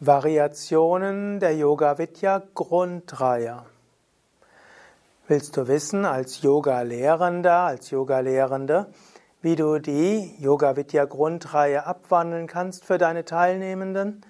Variationen 0.00 1.40
der 1.40 1.56
Yoga 1.56 1.96
Vidya 1.96 2.42
Grundreihe. 2.52 3.62
Willst 5.26 5.56
du 5.56 5.68
wissen 5.68 6.04
als 6.04 6.42
Yoga-Lehrender, 6.42 7.60
als 7.60 7.88
Yoga-Lehrende, 7.88 8.88
wie 9.40 9.56
du 9.56 9.78
die 9.78 10.34
Yoga 10.38 10.76
Vidya 10.76 11.06
Grundreihe 11.06 11.86
abwandeln 11.86 12.46
kannst 12.46 12.84
für 12.84 12.98
deine 12.98 13.24
Teilnehmenden? 13.24 14.20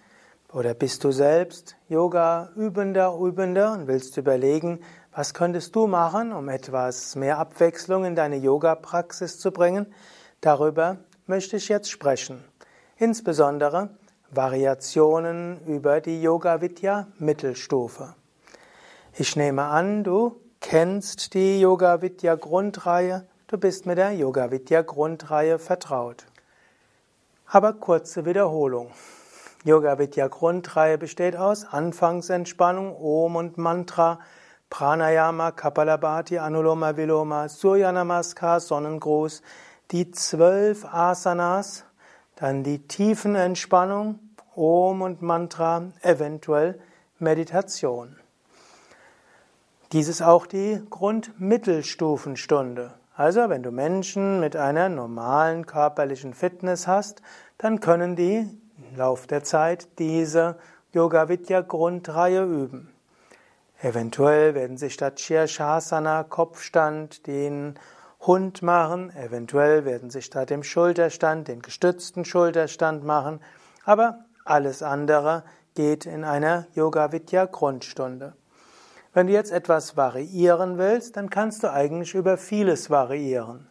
Oder 0.53 0.73
bist 0.73 1.03
du 1.03 1.11
selbst 1.11 1.75
Yoga-Übender, 1.89 3.19
Übender 3.19 3.73
und 3.73 3.89
willst 3.89 4.17
überlegen, 4.19 4.79
was 5.11 5.35
könntest 5.35 5.75
du 5.75 5.89
machen, 5.89 6.33
um 6.33 6.49
etwas 6.49 7.17
mehr 7.17 7.39
Abwechslung 7.39 8.05
in 8.05 8.15
deine 8.15 8.37
Yoga-Praxis 8.37 9.41
zu 9.41 9.51
bringen? 9.51 9.93
Darüber 10.41 10.99
möchte 11.27 11.57
ich 11.57 11.69
jetzt 11.69 11.91
sprechen. 11.91 12.45
Insbesondere 12.99 13.91
Variationen 14.31 15.61
über 15.67 16.01
die 16.01 16.21
Yoga 16.21 16.61
Vidya 16.61 17.07
Mittelstufe. 17.19 18.15
Ich 19.15 19.37
nehme 19.37 19.65
an, 19.65 20.03
du 20.03 20.37
kennst 20.61 21.33
die 21.35 21.61
Yoga 21.61 22.03
Vidya 22.03 22.35
Grundreihe, 22.35 23.27
du 23.47 23.57
bist 23.57 23.87
mit 23.87 23.99
der 23.99 24.13
Yoga 24.13 24.51
Vidya 24.51 24.83
Grundreihe 24.83 25.59
vertraut. 25.59 26.27
Aber 27.47 27.73
kurze 27.73 28.25
Wiederholung. 28.27 28.91
Yoga 29.65 29.99
Vidya 29.99 30.27
Grundreihe 30.27 30.99
besteht 30.99 31.37
aus 31.37 31.65
Anfangsentspannung, 31.65 32.97
Om 32.97 33.37
und 33.37 33.59
Mantra, 33.59 34.19
Pranayama, 34.71 35.53
Kapalabhati, 35.53 36.39
Anuloma 36.39 36.97
Viloma, 36.97 37.49
Surya 37.49 37.93
Namaskar, 37.93 38.59
Sonnengruß, 38.61 39.43
die 39.93 40.11
zwölf 40.11 40.85
Asanas, 40.85 41.85
dann 42.37 42.63
die 42.63 42.87
Tiefenentspannung, 42.87 44.21
Om 44.55 45.03
und 45.03 45.23
Mantra, 45.23 45.91
eventuell 46.03 46.79
Meditation. 47.19 48.17
Dies 49.93 50.09
ist 50.09 50.23
auch 50.23 50.47
die 50.47 50.83
Grundmittelstufenstunde. 50.91 52.95
Also, 53.15 53.49
wenn 53.49 53.63
du 53.63 53.71
Menschen 53.71 54.41
mit 54.41 54.57
einer 54.57 54.89
normalen 54.89 55.67
körperlichen 55.67 56.35
Fitness 56.35 56.87
hast, 56.87 57.23
dann 57.59 57.81
können 57.81 58.17
die 58.17 58.49
im 58.91 58.97
Laufe 58.97 59.27
der 59.27 59.43
Zeit 59.43 59.89
diese 59.99 60.57
Yoga 60.93 61.29
Vidya 61.29 61.63
Grundreihe 61.63 62.45
üben. 62.45 62.93
Eventuell 63.81 64.55
werden 64.55 64.77
sie 64.77 64.91
statt 64.91 65.21
Shirshasana 65.21 66.25
Kopfstand 66.25 67.27
den 67.27 67.79
Hund 68.27 68.63
machen, 68.63 69.15
eventuell 69.15 69.85
werden 69.85 70.11
sie 70.11 70.23
statt 70.23 70.51
dem 70.51 70.63
Schulterstand 70.63 71.49
den 71.49 71.63
gestützten 71.63 72.25
Schulterstand 72.25 73.05
machen, 73.05 73.41
aber 73.85 74.25
alles 74.45 74.83
andere 74.83 75.45
geht 75.75 76.07
in 76.07 76.25
einer 76.25 76.67
Yoga 76.75 77.13
Vidya 77.13 77.45
Grundstunde. 77.45 78.35
Wenn 79.13 79.29
du 79.29 79.33
jetzt 79.33 79.53
etwas 79.53 79.97
variieren 79.97 80.77
willst, 80.77 81.17
dann 81.17 81.31
kannst 81.31 81.63
du 81.63 81.73
eigentlich 81.73 82.15
über 82.15 82.37
vieles 82.37 82.91
variieren. 82.91 83.69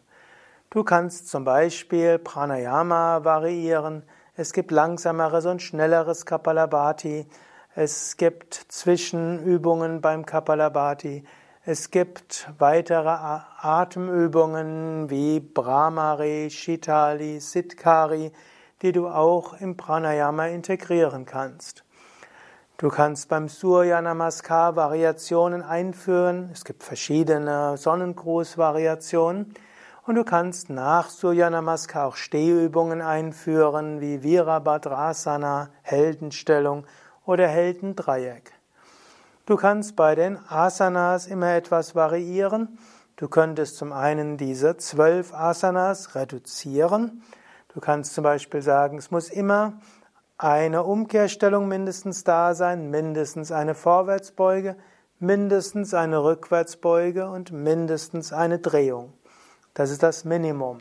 Du 0.70 0.82
kannst 0.82 1.28
zum 1.28 1.44
Beispiel 1.44 2.18
Pranayama 2.18 3.24
variieren, 3.24 4.02
es 4.34 4.52
gibt 4.52 4.70
langsameres 4.70 5.46
und 5.46 5.62
schnelleres 5.62 6.26
Kapalabhati, 6.26 7.26
es 7.74 8.16
gibt 8.16 8.54
Zwischenübungen 8.54 10.00
beim 10.00 10.26
Kapalabhati, 10.26 11.24
es 11.68 11.90
gibt 11.90 12.48
weitere 12.58 13.08
Atemübungen 13.58 15.10
wie 15.10 15.40
Brahmari, 15.40 16.48
Shitali, 16.48 17.40
Siddhkari, 17.40 18.30
die 18.82 18.92
du 18.92 19.08
auch 19.08 19.60
im 19.60 19.76
Pranayama 19.76 20.46
integrieren 20.46 21.26
kannst. 21.26 21.82
Du 22.76 22.88
kannst 22.88 23.28
beim 23.28 23.48
Surya 23.48 24.00
Namaskar 24.00 24.76
Variationen 24.76 25.62
einführen. 25.62 26.50
Es 26.52 26.64
gibt 26.64 26.84
verschiedene 26.84 27.76
Sonnengruß-Variationen. 27.76 29.52
Und 30.06 30.14
du 30.14 30.22
kannst 30.22 30.70
nach 30.70 31.10
Surya 31.10 31.50
Namaskar 31.50 32.06
auch 32.06 32.16
Stehübungen 32.16 33.02
einführen, 33.02 34.00
wie 34.00 34.22
Virabhadrasana, 34.22 35.70
Heldenstellung 35.82 36.86
oder 37.24 37.48
Heldendreieck. 37.48 38.55
Du 39.46 39.54
kannst 39.54 39.94
bei 39.94 40.16
den 40.16 40.40
Asanas 40.48 41.28
immer 41.28 41.54
etwas 41.54 41.94
variieren. 41.94 42.80
Du 43.14 43.28
könntest 43.28 43.76
zum 43.76 43.92
einen 43.92 44.36
diese 44.38 44.76
zwölf 44.76 45.32
Asanas 45.32 46.16
reduzieren. 46.16 47.22
Du 47.72 47.78
kannst 47.78 48.14
zum 48.14 48.24
Beispiel 48.24 48.60
sagen, 48.60 48.98
es 48.98 49.12
muss 49.12 49.28
immer 49.30 49.74
eine 50.36 50.82
Umkehrstellung 50.82 51.68
mindestens 51.68 52.24
da 52.24 52.54
sein, 52.54 52.90
mindestens 52.90 53.52
eine 53.52 53.76
Vorwärtsbeuge, 53.76 54.74
mindestens 55.20 55.94
eine 55.94 56.24
Rückwärtsbeuge 56.24 57.30
und 57.30 57.52
mindestens 57.52 58.32
eine 58.32 58.58
Drehung. 58.58 59.12
Das 59.74 59.90
ist 59.90 60.02
das 60.02 60.24
Minimum. 60.24 60.78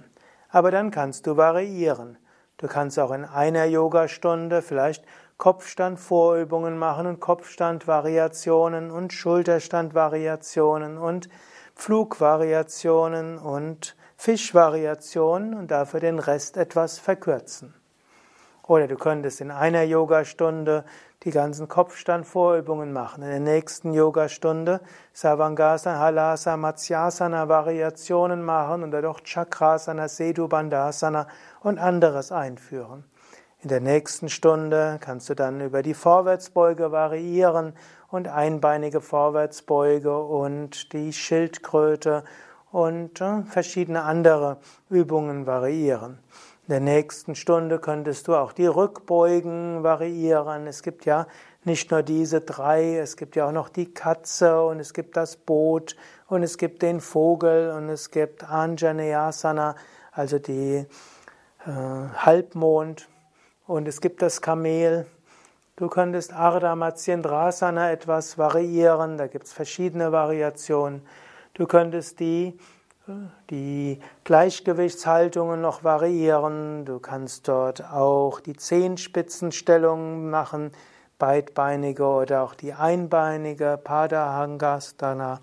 Aber 0.50 0.72
dann 0.72 0.90
kannst 0.90 1.28
du 1.28 1.38
variieren. 1.38 2.18
Du 2.58 2.68
kannst 2.68 2.98
auch 2.98 3.12
in 3.12 3.26
einer 3.26 3.66
Yogastunde 3.66 4.64
vielleicht 4.64 5.06
Kopfstand-Vorübungen 5.38 6.78
machen 6.78 7.08
und 7.08 7.20
Kopfstand-Variationen 7.20 8.92
und 8.92 9.12
Schulterstand-Variationen 9.12 10.98
und 10.98 11.30
Flugvariationen 11.76 13.38
und 13.38 13.96
Fischvariationen 14.16 15.54
und 15.54 15.72
dafür 15.72 16.00
den 16.00 16.20
Rest 16.20 16.56
etwas 16.56 17.00
verkürzen. 17.00 17.74
Oder 18.68 18.88
du 18.88 18.96
könntest 18.96 19.42
in 19.42 19.52
einer 19.52 19.84
Yogastunde 19.84 20.86
die 21.24 21.32
ganzen 21.32 21.68
Kopfstand-Vorübungen 21.68 22.94
machen. 22.94 23.24
In 23.24 23.30
der 23.30 23.40
nächsten 23.40 23.94
Yogastunde 23.94 24.80
Savangasana, 25.14 26.00
Halasa, 26.00 26.58
Matsyasana 26.58 27.48
Variationen 27.48 28.44
machen 28.44 28.84
und 28.84 28.92
dann 28.92 29.06
auch 29.06 29.22
Chakrasana, 29.24 30.08
Sedu 30.08 30.48
Bandhasana 30.48 31.28
und 31.62 31.78
anderes 31.78 32.32
einführen. 32.32 33.04
In 33.66 33.70
der 33.70 33.82
nächsten 33.82 34.30
Stunde 34.30 35.00
kannst 35.02 35.28
du 35.28 35.34
dann 35.34 35.60
über 35.60 35.82
die 35.82 35.96
Vorwärtsbeuge 35.96 36.92
variieren 36.92 37.74
und 38.12 38.28
einbeinige 38.28 39.02
Vorwärtsbeuge 39.02 40.16
und 40.20 40.94
die 40.94 41.12
Schildkröte 41.12 42.24
und 42.72 43.20
äh, 43.22 43.42
verschiedene 43.42 44.04
andere 44.04 44.58
Übungen 44.92 45.48
variieren. 45.48 46.20
In 46.68 46.74
der 46.74 46.80
nächsten 46.80 47.34
Stunde 47.34 47.80
könntest 47.80 48.28
du 48.28 48.36
auch 48.36 48.54
die 48.54 48.68
Rückbeugen 48.68 49.82
variieren. 49.82 50.68
Es 50.68 50.84
gibt 50.84 51.06
ja 51.06 51.26
nicht 51.64 51.90
nur 51.90 52.04
diese 52.04 52.42
drei, 52.42 53.00
es 53.00 53.18
gibt 53.18 53.36
ja 53.36 53.48
auch 53.48 53.52
noch 53.52 53.70
die 53.70 53.92
Katze 53.92 54.62
und 54.62 54.80
es 54.80 54.94
gibt 54.94 55.18
das 55.18 55.38
Boot 55.38 55.96
und 56.28 56.44
es 56.44 56.60
gibt 56.60 56.84
den 56.84 57.02
Vogel 57.02 57.72
und 57.72 57.90
es 57.90 58.12
gibt 58.12 58.44
Anjaneyasana, 58.48 59.76
also 60.12 60.38
die 60.38 60.86
äh, 61.66 61.72
Halbmond 62.16 63.08
und 63.68 63.88
es 63.88 64.02
gibt 64.02 64.22
das 64.22 64.42
Kamel. 64.42 65.06
Du 65.76 65.88
könntest 65.88 66.34
Ardha 66.34 66.76
Matsyendrasana 66.76 67.92
etwas 67.92 68.38
variieren, 68.38 69.18
da 69.18 69.28
gibt 69.28 69.46
es 69.46 69.54
verschiedene 69.54 70.12
Variationen. 70.12 71.02
Du 71.54 71.66
könntest 71.66 72.20
die, 72.20 72.58
die 73.50 74.00
Gleichgewichtshaltungen 74.24 75.62
noch 75.62 75.84
variieren. 75.84 76.86
Du 76.86 77.00
kannst 77.00 77.48
dort 77.48 77.84
auch 77.92 78.40
die 78.40 78.56
Zehenspitzenstellung 78.56 80.30
machen, 80.30 80.72
beidbeinige 81.18 82.06
oder 82.06 82.44
auch 82.44 82.56
die 82.56 82.74
einbeinige 82.74 83.80
Padahangastana. 83.84 85.40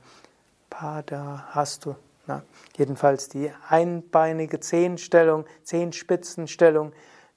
Pada 0.70 1.48
hast 1.50 1.84
du. 1.84 1.94
Na, 2.26 2.42
jedenfalls 2.76 3.28
die 3.28 3.50
einbeinige 3.68 4.60
Zehenstellung, 4.60 5.44
Zehenspitzenstellung. 5.64 6.92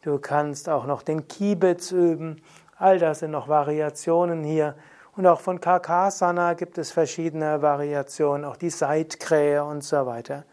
Du 0.05 0.19
kannst 0.19 0.69
auch 0.69 0.85
noch 0.85 1.01
den 1.01 1.27
Kibitz 1.27 1.91
üben. 1.91 2.39
All 2.77 2.99
das 2.99 3.21
sind 3.21 3.31
noch 3.31 3.47
Variationen 3.47 4.43
hier. 4.43 4.75
Und 5.15 5.25
auch 5.25 5.39
von 5.39 5.59
Karkasana 5.59 6.53
gibt 6.53 6.77
es 6.77 6.91
verschiedene 6.91 7.63
Variationen, 7.63 8.45
auch 8.45 8.55
die 8.55 8.69
Seitkrähe 8.69 9.63
und 9.63 9.83
so 9.83 10.05
weiter. 10.05 10.43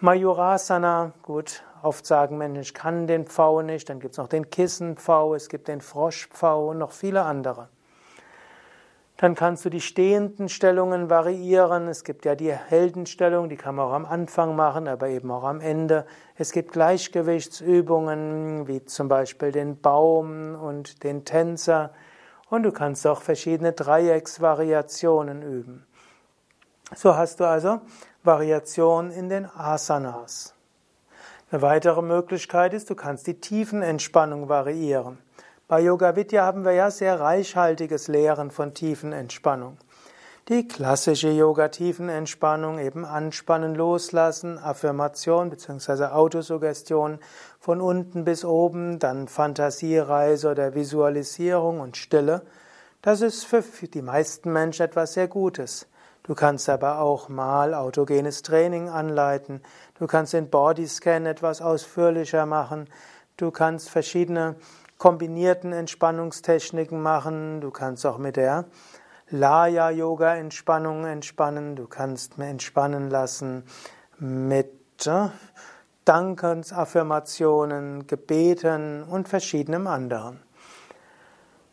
Majorasana, 0.00 1.12
gut, 1.22 1.62
oft 1.82 2.04
sagen 2.04 2.36
Menschen, 2.36 2.60
ich 2.60 2.74
kann 2.74 3.06
den 3.06 3.24
Pfau 3.24 3.62
nicht. 3.62 3.88
Dann 3.88 4.00
gibt 4.00 4.12
es 4.12 4.18
noch 4.18 4.28
den 4.28 4.50
Kissenpfau, 4.50 5.34
es 5.34 5.48
gibt 5.48 5.68
den 5.68 5.80
Froschpfau 5.80 6.68
und 6.68 6.76
noch 6.76 6.92
viele 6.92 7.22
andere. 7.22 7.70
Dann 9.16 9.36
kannst 9.36 9.64
du 9.64 9.70
die 9.70 9.80
stehenden 9.80 10.48
Stellungen 10.48 11.08
variieren. 11.08 11.86
Es 11.86 12.02
gibt 12.02 12.24
ja 12.24 12.34
die 12.34 12.52
Heldenstellung, 12.52 13.48
die 13.48 13.56
kann 13.56 13.76
man 13.76 13.86
auch 13.86 13.92
am 13.92 14.06
Anfang 14.06 14.56
machen, 14.56 14.88
aber 14.88 15.08
eben 15.08 15.30
auch 15.30 15.44
am 15.44 15.60
Ende. 15.60 16.04
Es 16.34 16.50
gibt 16.50 16.72
Gleichgewichtsübungen, 16.72 18.66
wie 18.66 18.84
zum 18.84 19.06
Beispiel 19.06 19.52
den 19.52 19.80
Baum 19.80 20.56
und 20.56 21.04
den 21.04 21.24
Tänzer. 21.24 21.92
Und 22.50 22.64
du 22.64 22.72
kannst 22.72 23.06
auch 23.06 23.22
verschiedene 23.22 23.72
Dreiecksvariationen 23.72 25.42
üben. 25.42 25.86
So 26.94 27.16
hast 27.16 27.38
du 27.38 27.44
also 27.44 27.80
Variation 28.24 29.10
in 29.10 29.28
den 29.28 29.46
Asanas. 29.46 30.54
Eine 31.50 31.62
weitere 31.62 32.02
Möglichkeit 32.02 32.74
ist, 32.74 32.90
du 32.90 32.96
kannst 32.96 33.28
die 33.28 33.40
Tiefenentspannung 33.40 34.48
variieren. 34.48 35.18
Bei 35.66 35.80
Yoga 35.80 36.14
Vidya 36.14 36.44
haben 36.44 36.66
wir 36.66 36.72
ja 36.72 36.90
sehr 36.90 37.18
reichhaltiges 37.18 38.08
Lehren 38.08 38.50
von 38.50 38.74
Tiefenentspannung. 38.74 39.78
Die 40.48 40.68
klassische 40.68 41.30
Yoga-Tiefenentspannung, 41.30 42.78
eben 42.78 43.06
anspannen, 43.06 43.74
loslassen, 43.74 44.58
Affirmation 44.58 45.48
bzw. 45.48 46.08
Autosuggestion 46.12 47.18
von 47.58 47.80
unten 47.80 48.26
bis 48.26 48.44
oben, 48.44 48.98
dann 48.98 49.26
Fantasiereise 49.26 50.50
oder 50.50 50.74
Visualisierung 50.74 51.80
und 51.80 51.96
Stille. 51.96 52.42
Das 53.00 53.22
ist 53.22 53.46
für 53.46 53.62
die 53.62 54.02
meisten 54.02 54.52
Menschen 54.52 54.84
etwas 54.84 55.14
sehr 55.14 55.28
Gutes. 55.28 55.86
Du 56.24 56.34
kannst 56.34 56.68
aber 56.68 56.98
auch 56.98 57.30
mal 57.30 57.72
autogenes 57.72 58.42
Training 58.42 58.90
anleiten. 58.90 59.62
Du 59.98 60.06
kannst 60.06 60.34
den 60.34 60.50
Bodyscan 60.50 61.24
etwas 61.24 61.62
ausführlicher 61.62 62.44
machen. 62.44 62.86
Du 63.38 63.50
kannst 63.50 63.88
verschiedene 63.88 64.56
kombinierten 65.04 65.72
Entspannungstechniken 65.74 67.02
machen. 67.02 67.60
Du 67.60 67.70
kannst 67.70 68.06
auch 68.06 68.16
mit 68.16 68.36
der 68.36 68.64
Laya 69.28 69.90
Yoga 69.90 70.34
Entspannung 70.34 71.04
entspannen. 71.04 71.76
Du 71.76 71.86
kannst 71.86 72.38
entspannen 72.38 73.10
lassen 73.10 73.64
mit 74.18 75.06
äh, 75.06 75.28
Dankensaffirmationen, 76.06 78.06
Gebeten 78.06 79.02
und 79.02 79.28
verschiedenem 79.28 79.88
anderen. 79.88 80.40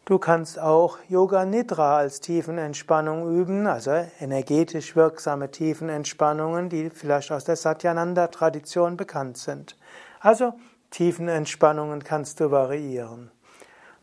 Du 0.03 0.19
kannst 0.19 0.59
auch 0.59 0.97
Yoga 1.07 1.45
Nidra 1.45 1.99
als 1.99 2.19
Tiefenentspannung 2.19 3.33
üben, 3.33 3.65
also 3.65 3.91
energetisch 4.19 4.97
wirksame 4.97 5.49
Tiefenentspannungen, 5.49 6.67
die 6.67 6.89
vielleicht 6.89 7.31
aus 7.31 7.45
der 7.45 7.55
Satyananda-Tradition 7.55 8.97
bekannt 8.97 9.37
sind. 9.37 9.77
Also 10.19 10.51
Tiefenentspannungen 10.91 12.03
kannst 12.03 12.39
du 12.39 12.51
variieren. 12.51 13.31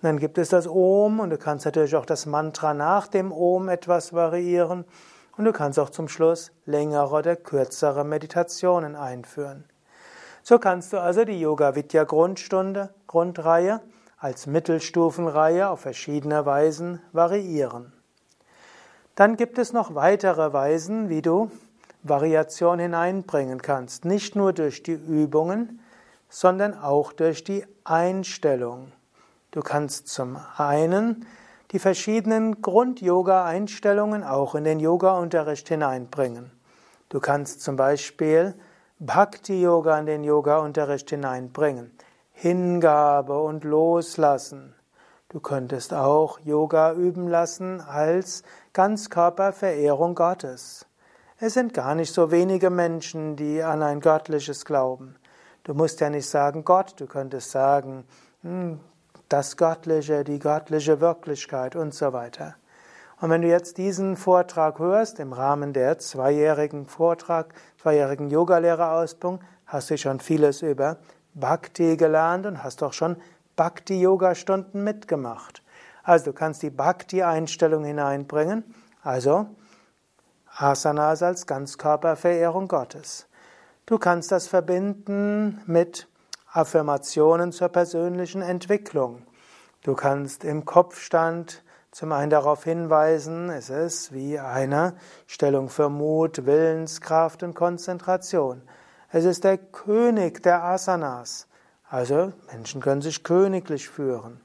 Und 0.01 0.03
dann 0.03 0.19
gibt 0.19 0.39
es 0.39 0.49
das 0.49 0.67
Om 0.67 1.21
und 1.21 1.31
du 1.31 1.39
kannst 1.39 1.65
natürlich 1.65 1.97
auch 1.97 2.07
das 2.07 2.27
Mantra 2.27 2.75
nach 2.75 3.07
dem 3.07 3.33
Om 3.33 3.69
etwas 3.69 4.13
variieren 4.13 4.85
und 5.37 5.45
du 5.45 5.53
kannst 5.53 5.79
auch 5.79 5.91
zum 5.91 6.09
Schluss 6.09 6.51
längere 6.67 7.11
oder 7.11 7.37
kürzere 7.37 8.05
Meditationen 8.05 8.97
einführen. 8.97 9.65
So 10.43 10.59
kannst 10.59 10.93
du 10.93 11.01
also 11.01 11.25
die 11.25 11.41
Yoga 11.41 11.75
Vidya 11.75 12.05
Grundstunde, 12.05 12.91
Grundreihe 13.07 13.81
als 14.19 14.47
Mittelstufenreihe 14.47 15.69
auf 15.69 15.81
verschiedene 15.81 16.47
Weisen 16.47 17.01
variieren. 17.13 17.93
Dann 19.15 19.37
gibt 19.37 19.59
es 19.59 19.73
noch 19.73 19.95
weitere 19.95 20.53
Weisen, 20.53 21.09
wie 21.09 21.23
du 21.23 21.51
Variation 22.03 22.79
hineinbringen 22.79 23.61
kannst, 23.61 24.05
nicht 24.05 24.37
nur 24.37 24.53
durch 24.53 24.83
die 24.83 24.93
Übungen, 24.93 25.81
sondern 26.29 26.79
auch 26.79 27.13
durch 27.13 27.45
die 27.45 27.65
Einstellung. 27.85 28.93
Du 29.51 29.61
kannst 29.61 30.09
zum 30.09 30.39
einen 30.57 31.27
die 31.71 31.79
verschiedenen 31.79 32.63
Grund-Yoga-Einstellungen 32.63 34.25
auch 34.25 34.55
in 34.55 34.65
den 34.65 34.81
Yoga-Unterricht 34.81 35.69
hineinbringen. 35.69 36.51
Du 37.09 37.21
kannst 37.21 37.63
zum 37.63 37.77
Beispiel 37.77 38.55
Bhakti-Yoga 38.99 39.99
in 39.99 40.07
den 40.07 40.25
Yoga-Unterricht 40.25 41.11
hineinbringen. 41.11 41.93
Hingabe 42.33 43.39
und 43.39 43.65
Loslassen. 43.65 44.75
Du 45.29 45.41
könntest 45.41 45.93
auch 45.93 46.41
Yoga 46.41 46.93
üben 46.93 47.29
lassen 47.29 47.81
als 47.81 48.43
Ganzkörperverehrung 48.73 50.15
Gottes. 50.15 50.87
Es 51.39 51.55
sind 51.55 51.75
gar 51.75 51.95
nicht 51.95 52.15
so 52.15 52.31
wenige 52.31 52.71
Menschen, 52.71 53.37
die 53.37 53.63
an 53.63 53.83
ein 53.83 54.01
göttliches 54.01 54.65
glauben. 54.65 55.17
Du 55.69 55.75
musst 55.75 56.01
ja 56.01 56.09
nicht 56.09 56.27
sagen 56.27 56.65
Gott, 56.65 56.95
du 56.97 57.07
könntest 57.07 57.51
sagen 57.51 58.07
hm, 58.41 58.81
das 59.29 59.59
Göttliche, 59.59 60.25
die 60.25 60.39
göttliche 60.39 61.03
Wirklichkeit 61.03 61.77
und 61.77 61.93
so 61.93 62.15
weiter. 62.15 62.55
Und 63.21 63.29
wenn 63.29 63.43
du 63.43 63.49
jetzt 63.49 63.77
diesen 63.77 64.17
Vortrag 64.17 64.79
hörst, 64.79 65.21
im 65.21 65.35
Rahmen 65.35 65.75
der 65.75 65.99
zweijährigen 65.99 66.87
Vortrag, 66.87 67.53
zweijährigen 67.83 68.31
Yogalehrerausbildung, 68.31 69.41
hast 69.67 69.91
du 69.91 69.99
schon 69.99 70.21
vieles 70.21 70.63
über 70.63 70.97
Bhakti 71.35 71.99
gelernt 71.99 72.47
und 72.47 72.65
hast 72.65 72.83
auch 72.83 72.95
schon 72.95 73.19
Bhakti-Yoga-Stunden 73.57 74.83
mitgemacht. 74.83 75.63
Also 76.03 76.25
du 76.25 76.33
kannst 76.33 76.63
die 76.63 76.71
Bhakti-Einstellung 76.71 77.85
hineinbringen, 77.85 78.65
also 79.03 79.49
Asanas 80.57 81.23
als 81.23 81.47
Ganzkörperverehrung 81.47 82.69
Gottes. 82.69 83.28
Du 83.89 83.97
kannst 83.97 84.33
das 84.33 84.49
verbinden 84.49 85.63
mit 85.65 86.09
Affirmationen 86.53 87.53
zur 87.53 87.71
persönlichen 87.71 88.43
Entwicklung. 88.43 89.23
Du 89.83 89.95
kannst 89.95 90.45
im 90.45 90.67
Kopfstand 90.67 91.63
zum 91.91 92.13
einen 92.13 92.29
darauf 92.29 92.65
hinweisen, 92.65 93.49
es 93.49 93.71
ist 93.71 94.13
wie 94.13 94.39
eine 94.39 94.93
Stellung 95.27 95.71
für 95.71 95.89
Mut, 95.89 96.45
Willenskraft 96.45 97.43
und 97.43 97.55
Konzentration. 97.55 98.61
Es 99.11 99.25
ist 99.25 99.45
der 99.45 99.57
König 99.57 100.43
der 100.43 100.65
Asanas. 100.65 101.49
Also 101.89 102.35
Menschen 102.53 102.83
können 102.83 103.01
sich 103.01 103.25
königlich 103.25 103.89
führen. 103.89 104.43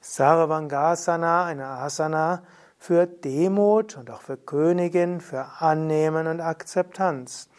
Sarvangasana, 0.00 1.44
eine 1.44 1.66
Asana 1.68 2.42
für 2.76 3.06
Demut 3.06 3.96
und 3.96 4.10
auch 4.10 4.22
für 4.22 4.36
Königin, 4.36 5.20
für 5.20 5.46
Annehmen 5.60 6.26
und 6.26 6.40
Akzeptanz 6.40 7.50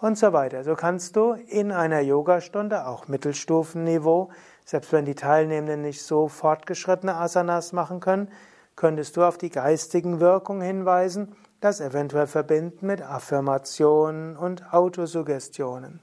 und 0.00 0.18
so 0.18 0.32
weiter. 0.32 0.64
So 0.64 0.74
kannst 0.74 1.16
du 1.16 1.32
in 1.32 1.72
einer 1.72 2.00
Yogastunde, 2.00 2.86
auch 2.86 3.08
Mittelstufenniveau, 3.08 4.30
selbst 4.64 4.92
wenn 4.92 5.04
die 5.04 5.14
Teilnehmenden 5.14 5.82
nicht 5.82 6.02
so 6.02 6.28
fortgeschrittene 6.28 7.14
Asanas 7.14 7.72
machen 7.72 8.00
können, 8.00 8.28
könntest 8.74 9.16
du 9.16 9.24
auf 9.24 9.38
die 9.38 9.50
geistigen 9.50 10.20
Wirkungen 10.20 10.60
hinweisen, 10.60 11.34
das 11.60 11.80
eventuell 11.80 12.26
verbinden 12.26 12.86
mit 12.86 13.02
Affirmationen 13.02 14.36
und 14.36 14.72
Autosuggestionen. 14.72 16.00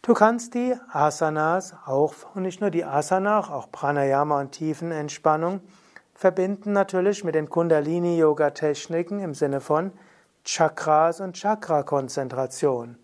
Du 0.00 0.14
kannst 0.14 0.54
die 0.54 0.74
Asanas 0.90 1.76
auch, 1.86 2.14
und 2.34 2.42
nicht 2.42 2.60
nur 2.60 2.70
die 2.70 2.84
Asana, 2.84 3.38
auch 3.38 3.70
Pranayama 3.70 4.40
und 4.40 4.50
Tiefenentspannung, 4.50 5.60
verbinden 6.14 6.72
natürlich 6.72 7.22
mit 7.22 7.36
den 7.36 7.48
Kundalini-Yoga-Techniken 7.48 9.20
im 9.20 9.34
Sinne 9.34 9.60
von 9.60 9.92
Chakras 10.44 11.20
und 11.20 11.36
Chakra-Konzentration. 11.36 12.98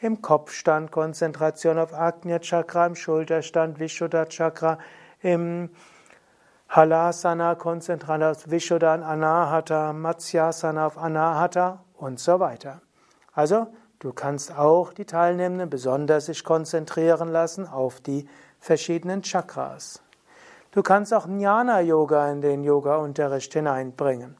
Im 0.00 0.22
Kopfstand 0.22 0.90
Konzentration 0.90 1.78
auf 1.78 1.92
Agnya 1.92 2.38
Chakra, 2.38 2.86
im 2.86 2.94
Schulterstand 2.94 3.78
Vishuddha 3.78 4.24
Chakra, 4.26 4.78
im 5.20 5.68
Halasana 6.68 7.56
Konzentration 7.56 8.22
auf 8.22 8.50
Vishuddha 8.50 8.94
Anahata, 8.94 9.92
Matsyasana 9.92 10.86
auf 10.86 10.96
Anahata 10.96 11.84
und 11.94 12.20
so 12.20 12.40
weiter. 12.40 12.80
Also, 13.34 13.66
du 13.98 14.12
kannst 14.12 14.56
auch 14.56 14.94
die 14.94 15.04
Teilnehmenden 15.04 15.68
besonders 15.68 16.26
sich 16.26 16.42
konzentrieren 16.42 17.28
lassen 17.28 17.66
auf 17.66 18.00
die 18.00 18.28
verschiedenen 18.60 19.22
Chakras. 19.22 20.02
Du 20.70 20.82
kannst 20.82 21.12
auch 21.12 21.26
Jnana 21.26 21.80
Yoga 21.80 22.30
in 22.30 22.40
den 22.40 22.64
Yoga-Unterricht 22.64 23.52
hineinbringen. 23.52 24.36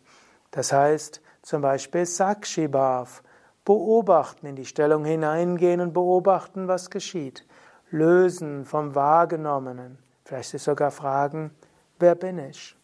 Das 0.50 0.72
heißt, 0.72 1.20
zum 1.48 1.62
Beispiel 1.62 2.04
Sakshibhav, 2.04 3.22
beobachten, 3.64 4.44
in 4.44 4.54
die 4.54 4.66
Stellung 4.66 5.06
hineingehen 5.06 5.80
und 5.80 5.94
beobachten, 5.94 6.68
was 6.68 6.90
geschieht. 6.90 7.46
Lösen 7.88 8.66
vom 8.66 8.94
Wahrgenommenen, 8.94 9.96
vielleicht 10.26 10.50
sogar 10.50 10.90
fragen, 10.90 11.52
wer 11.98 12.16
bin 12.16 12.38
ich? 12.38 12.76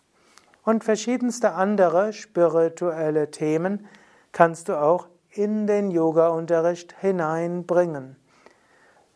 Und 0.63 0.83
verschiedenste 0.83 1.53
andere 1.53 2.15
spirituelle 2.15 3.31
Themen 3.31 3.87
kannst 4.33 4.71
du 4.71 4.81
auch 4.81 5.09
in 5.29 5.67
den 5.67 5.91
Yoga-Unterricht 5.91 6.99
hineinbringen. 6.99 8.17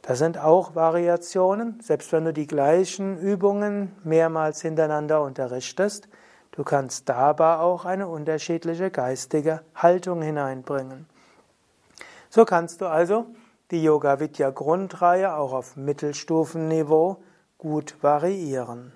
Das 0.02 0.18
sind 0.18 0.36
auch 0.36 0.74
Variationen, 0.74 1.80
selbst 1.80 2.12
wenn 2.12 2.26
du 2.26 2.34
die 2.34 2.46
gleichen 2.46 3.16
Übungen 3.16 3.96
mehrmals 4.04 4.60
hintereinander 4.60 5.22
unterrichtest, 5.22 6.06
Du 6.52 6.64
kannst 6.64 7.08
dabei 7.08 7.58
auch 7.58 7.84
eine 7.84 8.08
unterschiedliche 8.08 8.90
geistige 8.90 9.62
Haltung 9.74 10.22
hineinbringen. 10.22 11.06
So 12.30 12.44
kannst 12.44 12.80
du 12.80 12.86
also 12.86 13.26
die 13.70 13.82
Yoga 13.82 14.20
Vidya 14.20 14.50
Grundreihe 14.50 15.34
auch 15.34 15.52
auf 15.52 15.76
Mittelstufenniveau 15.76 17.22
gut 17.58 17.96
variieren. 18.02 18.92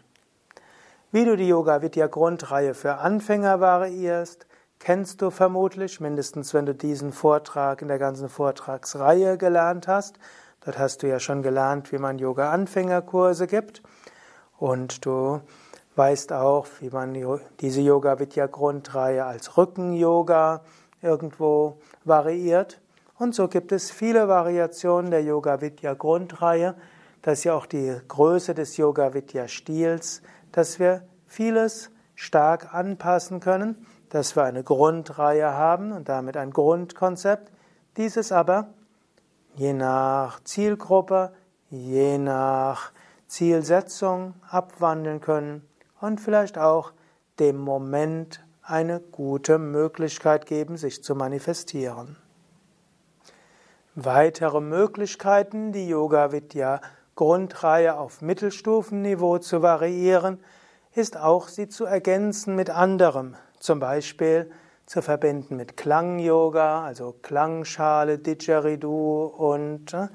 Wie 1.11 1.25
du 1.25 1.37
die 1.37 1.49
Yoga 1.49 1.82
Vidya 1.82 2.06
Grundreihe 2.06 2.75
für 2.75 2.94
Anfänger 2.97 3.61
variierst, 3.61 4.47
kennst 4.78 5.21
du 5.21 5.30
vermutlich, 5.30 6.00
mindestens 6.00 6.54
wenn 6.54 6.66
du 6.66 6.75
diesen 6.75 7.12
Vortrag 7.12 7.82
in 7.82 7.88
der 7.88 7.99
ganzen 7.99 8.28
Vortragsreihe 8.28 9.37
gelernt 9.38 9.88
hast. 9.88 10.18
Dort 10.64 10.78
hast 10.78 11.02
du 11.02 11.09
ja 11.09 11.21
schon 11.21 11.42
gelernt, 11.42 11.92
wie 11.92 11.99
man 11.99 12.18
Yoga 12.18 12.50
Anfängerkurse 12.50 13.47
gibt 13.47 13.82
und 14.59 15.04
du 15.04 15.40
weißt 15.97 16.33
auch, 16.33 16.67
wie 16.81 16.91
man 16.91 17.15
diese 17.61 17.81
Yoga 17.81 18.19
Vidya 18.19 18.47
Grundreihe 18.47 19.25
als 19.25 19.57
Rücken 19.57 19.93
Yoga 19.93 20.63
irgendwo 21.03 21.79
variiert. 22.05 22.81
Und 23.19 23.35
so 23.35 23.49
gibt 23.49 23.73
es 23.73 23.91
viele 23.91 24.29
Variationen 24.29 25.11
der 25.11 25.23
Yoga 25.23 25.61
Vidya 25.61 25.95
Grundreihe, 25.95 26.75
das 27.23 27.39
ist 27.39 27.45
ja 27.45 27.55
auch 27.55 27.67
die 27.67 27.97
Größe 28.09 28.53
des 28.53 28.77
Yoga 28.77 29.15
Vidya 29.15 29.47
Stils, 29.47 30.23
dass 30.51 30.81
wir 30.81 31.05
vieles 31.29 31.91
stark 32.17 32.75
anpassen 32.75 33.39
können, 33.39 33.87
dass 34.09 34.35
wir 34.35 34.43
eine 34.43 34.65
Grundreihe 34.65 35.53
haben 35.53 35.93
und 35.93 36.09
damit 36.09 36.37
ein 36.37 36.51
Grundkonzept, 36.51 37.53
dieses 37.97 38.33
aber 38.33 38.75
je 39.55 39.73
nach 39.73 40.43
Zielgruppe, 40.43 41.33
je 41.71 42.19
nach 42.19 42.91
Zielsetzung 43.29 44.35
abwandeln 44.51 45.21
können 45.21 45.63
und 46.02 46.21
vielleicht 46.21 46.59
auch 46.59 46.92
dem 47.38 47.56
Moment 47.56 48.44
eine 48.62 49.00
gute 49.00 49.59
Möglichkeit 49.59 50.47
geben, 50.47 50.76
sich 50.76 51.02
zu 51.02 51.14
manifestieren. 51.14 52.16
Weitere 53.94 54.61
Möglichkeiten, 54.61 55.73
die 55.73 55.88
Yoga 55.88 56.32
Vidya 56.32 56.80
Grundreihe 57.14 57.99
auf 57.99 58.21
Mittelstufenniveau 58.21 59.38
zu 59.38 59.62
variieren, 59.62 60.42
ist 60.94 61.16
auch 61.16 61.49
sie 61.49 61.68
zu 61.68 61.85
ergänzen 61.85 62.56
mit 62.56 62.71
anderem, 62.71 63.37
zum 63.59 63.80
Beispiel 63.80 64.50
zu 64.87 65.02
verbinden 65.02 65.56
mit 65.56 65.76
Klang-Yoga, 65.76 66.85
also 66.85 67.14
Klangschale, 67.23 68.18
Didgeridoo 68.18 69.25
und 69.25 69.94
äh, 69.94 70.09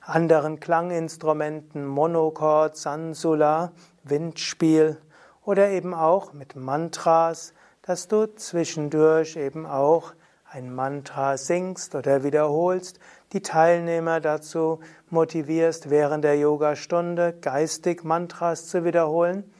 anderen 0.00 0.60
Klanginstrumenten, 0.60 1.86
Monochord, 1.86 2.76
Sansula, 2.76 3.72
Windspiel 4.02 4.98
oder 5.44 5.70
eben 5.70 5.94
auch 5.94 6.32
mit 6.32 6.56
Mantras, 6.56 7.52
dass 7.82 8.08
du 8.08 8.26
zwischendurch 8.36 9.36
eben 9.36 9.66
auch 9.66 10.12
ein 10.48 10.74
Mantra 10.74 11.38
singst 11.38 11.94
oder 11.94 12.22
wiederholst, 12.22 12.98
die 13.32 13.40
Teilnehmer 13.40 14.20
dazu 14.20 14.80
motivierst, 15.08 15.88
während 15.88 16.24
der 16.24 16.36
Yogastunde 16.36 17.32
geistig 17.40 18.04
Mantras 18.04 18.66
zu 18.66 18.84
wiederholen, 18.84 19.50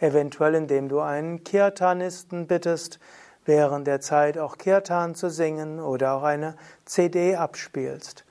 eventuell 0.00 0.56
indem 0.56 0.88
du 0.88 1.00
einen 1.00 1.44
Kirtanisten 1.44 2.48
bittest, 2.48 2.98
während 3.44 3.86
der 3.86 4.00
Zeit 4.00 4.36
auch 4.36 4.58
Kirtan 4.58 5.14
zu 5.14 5.30
singen 5.30 5.80
oder 5.80 6.14
auch 6.14 6.22
eine 6.24 6.56
CD 6.84 7.36
abspielst. 7.36 8.24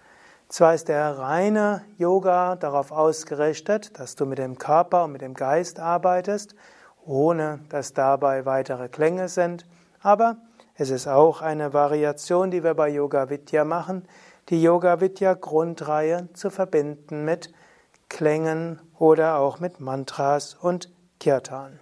Zwar 0.49 0.73
ist 0.73 0.89
der 0.89 1.17
reine 1.17 1.81
Yoga 1.97 2.57
darauf 2.57 2.91
ausgerichtet, 2.91 3.97
dass 3.97 4.15
du 4.15 4.25
mit 4.25 4.37
dem 4.37 4.57
Körper 4.57 5.05
und 5.05 5.13
mit 5.13 5.21
dem 5.21 5.33
Geist 5.33 5.79
arbeitest, 5.79 6.55
ohne 7.05 7.59
dass 7.69 7.93
dabei 7.93 8.45
weitere 8.45 8.89
Klänge 8.89 9.29
sind, 9.29 9.65
aber 10.01 10.37
es 10.75 10.89
ist 10.89 11.07
auch 11.07 11.41
eine 11.41 11.73
Variation, 11.73 12.51
die 12.51 12.63
wir 12.63 12.73
bei 12.73 12.89
Yoga 12.89 13.29
Vidya 13.29 13.65
machen, 13.65 14.07
die 14.49 14.61
Yoga 14.61 14.99
Vidya 14.99 15.33
Grundreihe 15.33 16.29
zu 16.33 16.49
verbinden 16.49 17.23
mit 17.25 17.53
Klängen 18.09 18.81
oder 18.97 19.37
auch 19.37 19.59
mit 19.59 19.79
Mantras 19.79 20.55
und 20.55 20.89
Kirtan. 21.19 21.79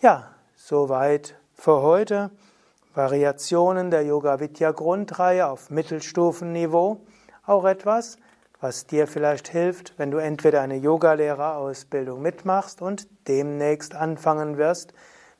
Ja, 0.00 0.28
soweit 0.54 1.34
für 1.54 1.82
heute. 1.82 2.30
Variationen 2.94 3.90
der 3.90 4.02
Yoga 4.02 4.40
Vidya 4.40 4.72
Grundreihe 4.72 5.46
auf 5.48 5.70
Mittelstufenniveau. 5.70 7.00
Auch 7.46 7.64
etwas, 7.64 8.18
was 8.60 8.86
dir 8.86 9.06
vielleicht 9.06 9.48
hilft, 9.48 9.94
wenn 9.98 10.10
du 10.10 10.18
entweder 10.18 10.60
eine 10.60 10.76
Yogalehrerausbildung 10.76 12.20
mitmachst 12.20 12.82
und 12.82 13.06
demnächst 13.28 13.94
anfangen 13.94 14.58
wirst, 14.58 14.92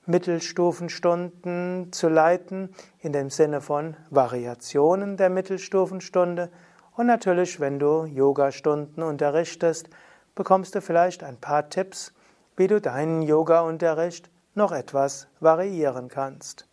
Mittelstufenstunden 0.07 1.93
zu 1.93 2.09
leiten, 2.09 2.75
in 3.01 3.13
dem 3.13 3.29
Sinne 3.29 3.61
von 3.61 3.97
Variationen 4.11 5.17
der 5.17 5.29
Mittelstufenstunde. 5.31 6.51
Und 6.97 7.07
natürlich, 7.07 7.61
wenn 7.61 7.79
du 7.79 8.05
Yogastunden 8.05 9.03
unterrichtest, 9.03 9.91
bekommst 10.35 10.75
du 10.75 10.81
vielleicht 10.81 11.23
ein 11.25 11.37
paar 11.37 11.69
Tipps, 11.69 12.15
wie 12.57 12.69
du 12.69 12.81
deinen 12.81 13.23
Yoga-Unterricht 13.23 14.31
noch 14.55 14.73
etwas 14.73 15.29
variieren 15.41 16.09
kannst. 16.09 16.67